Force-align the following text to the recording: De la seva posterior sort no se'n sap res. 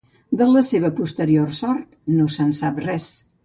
De 0.39 0.47
la 0.53 0.63
seva 0.69 0.91
posterior 1.01 1.53
sort 1.59 1.95
no 2.17 2.33
se'n 2.39 2.59
sap 2.65 2.85
res. 2.91 3.11